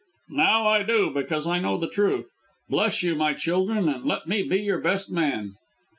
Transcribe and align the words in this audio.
"Now 0.31 0.65
I 0.65 0.81
do, 0.81 1.11
because 1.11 1.45
I 1.45 1.59
know 1.59 1.77
the 1.77 1.87
truth. 1.87 2.33
Bless 2.67 3.03
you, 3.03 3.13
my 3.13 3.35
children, 3.35 3.87
and 3.87 4.03
let 4.03 4.25
me 4.25 4.41
be 4.41 4.59
your 4.61 4.81
best 4.81 5.11
man." 5.11 5.53